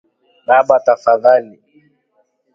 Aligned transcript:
Baba 0.47 0.75
tafadhali 0.85 1.55